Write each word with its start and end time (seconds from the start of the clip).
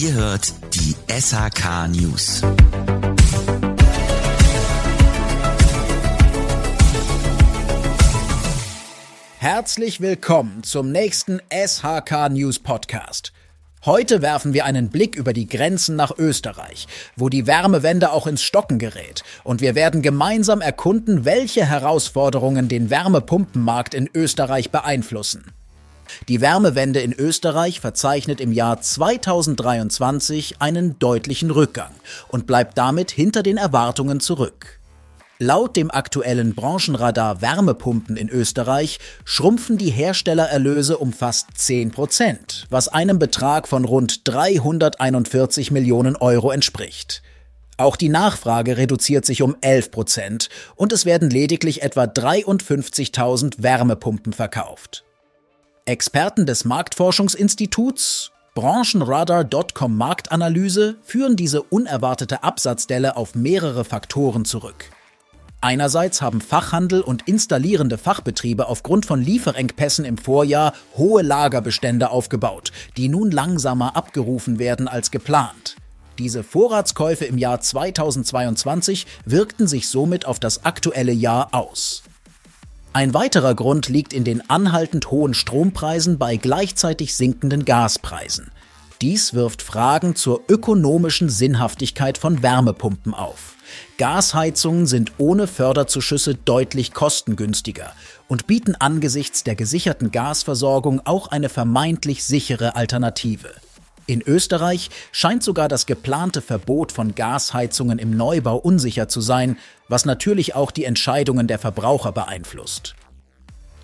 Ihr 0.00 0.12
hört 0.12 0.52
die 0.74 0.94
SHK 1.10 1.88
News. 1.88 2.42
Herzlich 9.38 10.00
willkommen 10.00 10.62
zum 10.62 10.92
nächsten 10.92 11.40
SHK 11.50 12.28
News 12.30 12.60
Podcast. 12.60 13.32
Heute 13.84 14.22
werfen 14.22 14.52
wir 14.52 14.66
einen 14.66 14.90
Blick 14.90 15.16
über 15.16 15.32
die 15.32 15.48
Grenzen 15.48 15.96
nach 15.96 16.16
Österreich, 16.16 16.86
wo 17.16 17.28
die 17.28 17.48
Wärmewende 17.48 18.12
auch 18.12 18.28
ins 18.28 18.42
Stocken 18.42 18.78
gerät, 18.78 19.24
und 19.42 19.60
wir 19.60 19.74
werden 19.74 20.02
gemeinsam 20.02 20.60
erkunden, 20.60 21.24
welche 21.24 21.66
Herausforderungen 21.66 22.68
den 22.68 22.88
Wärmepumpenmarkt 22.88 23.94
in 23.94 24.08
Österreich 24.14 24.70
beeinflussen. 24.70 25.52
Die 26.28 26.40
Wärmewende 26.40 27.00
in 27.00 27.12
Österreich 27.12 27.80
verzeichnet 27.80 28.40
im 28.40 28.52
Jahr 28.52 28.80
2023 28.80 30.56
einen 30.60 30.98
deutlichen 30.98 31.50
Rückgang 31.50 31.92
und 32.28 32.46
bleibt 32.46 32.78
damit 32.78 33.10
hinter 33.10 33.42
den 33.42 33.56
Erwartungen 33.56 34.20
zurück. 34.20 34.78
Laut 35.40 35.76
dem 35.76 35.92
aktuellen 35.92 36.56
Branchenradar 36.56 37.40
Wärmepumpen 37.40 38.16
in 38.16 38.28
Österreich 38.28 38.98
schrumpfen 39.24 39.78
die 39.78 39.90
Herstellererlöse 39.90 40.98
um 40.98 41.12
fast 41.12 41.46
10 41.54 41.92
Prozent, 41.92 42.66
was 42.70 42.88
einem 42.88 43.20
Betrag 43.20 43.68
von 43.68 43.84
rund 43.84 44.26
341 44.26 45.70
Millionen 45.70 46.16
Euro 46.16 46.50
entspricht. 46.50 47.22
Auch 47.76 47.94
die 47.94 48.08
Nachfrage 48.08 48.76
reduziert 48.76 49.24
sich 49.24 49.40
um 49.40 49.56
11 49.60 49.92
Prozent 49.92 50.48
und 50.74 50.92
es 50.92 51.06
werden 51.06 51.30
lediglich 51.30 51.82
etwa 51.82 52.02
53.000 52.02 53.62
Wärmepumpen 53.62 54.32
verkauft. 54.32 55.04
Experten 55.88 56.44
des 56.44 56.66
Marktforschungsinstituts 56.66 58.30
Branchenradar.com 58.54 59.96
Marktanalyse 59.96 60.96
führen 61.02 61.34
diese 61.34 61.62
unerwartete 61.62 62.42
Absatzdelle 62.42 63.16
auf 63.16 63.34
mehrere 63.34 63.86
Faktoren 63.86 64.44
zurück. 64.44 64.90
Einerseits 65.62 66.20
haben 66.20 66.42
Fachhandel 66.42 67.00
und 67.00 67.26
installierende 67.26 67.96
Fachbetriebe 67.96 68.68
aufgrund 68.68 69.06
von 69.06 69.22
Lieferengpässen 69.22 70.04
im 70.04 70.18
Vorjahr 70.18 70.74
hohe 70.98 71.22
Lagerbestände 71.22 72.10
aufgebaut, 72.10 72.70
die 72.98 73.08
nun 73.08 73.30
langsamer 73.30 73.96
abgerufen 73.96 74.58
werden 74.58 74.88
als 74.88 75.10
geplant. 75.10 75.76
Diese 76.18 76.44
Vorratskäufe 76.44 77.24
im 77.24 77.38
Jahr 77.38 77.62
2022 77.62 79.06
wirkten 79.24 79.66
sich 79.66 79.88
somit 79.88 80.26
auf 80.26 80.38
das 80.38 80.66
aktuelle 80.66 81.12
Jahr 81.12 81.48
aus. 81.52 82.02
Ein 82.92 83.14
weiterer 83.14 83.54
Grund 83.54 83.88
liegt 83.88 84.12
in 84.12 84.24
den 84.24 84.48
anhaltend 84.48 85.10
hohen 85.10 85.34
Strompreisen 85.34 86.18
bei 86.18 86.36
gleichzeitig 86.36 87.14
sinkenden 87.14 87.64
Gaspreisen. 87.64 88.50
Dies 89.00 89.34
wirft 89.34 89.62
Fragen 89.62 90.16
zur 90.16 90.42
ökonomischen 90.48 91.28
Sinnhaftigkeit 91.28 92.18
von 92.18 92.42
Wärmepumpen 92.42 93.14
auf. 93.14 93.54
Gasheizungen 93.98 94.86
sind 94.86 95.12
ohne 95.18 95.46
Förderzuschüsse 95.46 96.34
deutlich 96.34 96.94
kostengünstiger 96.94 97.92
und 98.26 98.46
bieten 98.46 98.74
angesichts 98.74 99.44
der 99.44 99.54
gesicherten 99.54 100.10
Gasversorgung 100.10 101.02
auch 101.04 101.28
eine 101.28 101.48
vermeintlich 101.48 102.24
sichere 102.24 102.74
Alternative. 102.74 103.50
In 104.08 104.22
Österreich 104.22 104.88
scheint 105.12 105.42
sogar 105.42 105.68
das 105.68 105.84
geplante 105.84 106.40
Verbot 106.40 106.92
von 106.92 107.14
Gasheizungen 107.14 107.98
im 107.98 108.16
Neubau 108.16 108.56
unsicher 108.56 109.06
zu 109.06 109.20
sein, 109.20 109.58
was 109.86 110.06
natürlich 110.06 110.54
auch 110.54 110.70
die 110.70 110.84
Entscheidungen 110.84 111.46
der 111.46 111.58
Verbraucher 111.58 112.12
beeinflusst. 112.12 112.94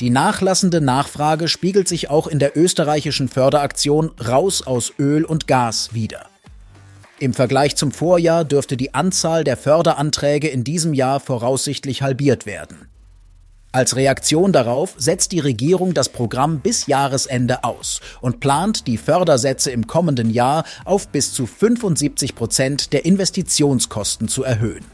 Die 0.00 0.10
nachlassende 0.10 0.82
Nachfrage 0.82 1.48
spiegelt 1.48 1.88
sich 1.88 2.10
auch 2.10 2.26
in 2.26 2.38
der 2.38 2.54
österreichischen 2.54 3.30
Förderaktion 3.30 4.10
Raus 4.20 4.60
aus 4.66 4.92
Öl 4.98 5.24
und 5.24 5.46
Gas 5.46 5.94
wider. 5.94 6.26
Im 7.18 7.32
Vergleich 7.32 7.76
zum 7.76 7.90
Vorjahr 7.90 8.44
dürfte 8.44 8.76
die 8.76 8.92
Anzahl 8.92 9.42
der 9.42 9.56
Förderanträge 9.56 10.48
in 10.48 10.64
diesem 10.64 10.92
Jahr 10.92 11.18
voraussichtlich 11.18 12.02
halbiert 12.02 12.44
werden. 12.44 12.89
Als 13.72 13.94
Reaktion 13.94 14.52
darauf 14.52 14.94
setzt 14.96 15.30
die 15.30 15.38
Regierung 15.38 15.94
das 15.94 16.08
Programm 16.08 16.58
bis 16.58 16.86
Jahresende 16.88 17.62
aus 17.62 18.00
und 18.20 18.40
plant 18.40 18.88
die 18.88 18.96
Fördersätze 18.96 19.70
im 19.70 19.86
kommenden 19.86 20.28
Jahr 20.28 20.64
auf 20.84 21.06
bis 21.08 21.32
zu 21.32 21.46
75 21.46 22.34
Prozent 22.34 22.92
der 22.92 23.04
Investitionskosten 23.04 24.26
zu 24.26 24.42
erhöhen. 24.42 24.84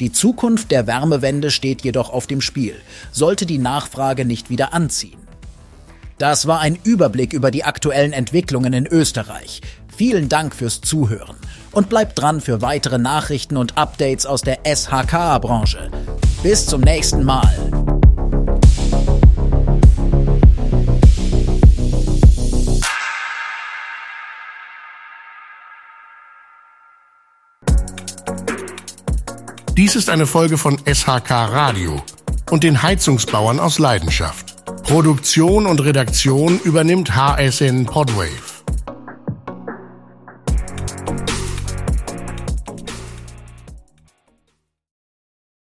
Die 0.00 0.10
Zukunft 0.10 0.70
der 0.70 0.86
Wärmewende 0.86 1.50
steht 1.50 1.82
jedoch 1.82 2.10
auf 2.10 2.26
dem 2.26 2.40
Spiel, 2.40 2.76
sollte 3.12 3.44
die 3.44 3.58
Nachfrage 3.58 4.24
nicht 4.24 4.48
wieder 4.48 4.72
anziehen. 4.72 5.18
Das 6.16 6.46
war 6.46 6.60
ein 6.60 6.78
Überblick 6.84 7.34
über 7.34 7.50
die 7.50 7.64
aktuellen 7.64 8.14
Entwicklungen 8.14 8.72
in 8.72 8.86
Österreich. 8.86 9.60
Vielen 9.94 10.30
Dank 10.30 10.54
fürs 10.54 10.80
Zuhören 10.80 11.36
und 11.72 11.90
bleibt 11.90 12.18
dran 12.18 12.40
für 12.40 12.62
weitere 12.62 12.96
Nachrichten 12.96 13.58
und 13.58 13.76
Updates 13.76 14.24
aus 14.24 14.40
der 14.40 14.60
SHK-Branche. 14.64 15.90
Bis 16.42 16.66
zum 16.66 16.80
nächsten 16.80 17.24
Mal. 17.24 17.81
Dies 29.74 29.96
ist 29.96 30.10
eine 30.10 30.26
Folge 30.26 30.58
von 30.58 30.78
SHK 30.84 31.30
Radio 31.30 32.02
und 32.50 32.62
den 32.62 32.82
Heizungsbauern 32.82 33.58
aus 33.58 33.78
Leidenschaft. 33.78 34.54
Produktion 34.82 35.64
und 35.64 35.82
Redaktion 35.82 36.60
übernimmt 36.60 37.16
HSN 37.16 37.86
Podwave. 37.86 38.51